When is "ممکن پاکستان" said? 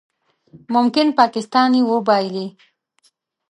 0.73-1.69